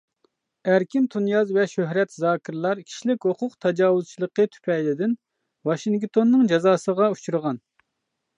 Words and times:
ئەركىن 0.69 1.03
تۇنياز 1.15 1.51
ۋە 1.57 1.65
شۆھرەت 1.73 2.15
زاكىرلار 2.21 2.81
كىشىلىك 2.87 3.27
ھوقۇق 3.31 3.53
تاجاۋۇزچىلىقى 3.67 4.47
تۈپەيلىدىن 4.57 5.15
ۋاشىنگتوننىڭ 5.71 6.51
جازاسىغا 6.55 7.13
ئۇچرىغان. 7.13 7.63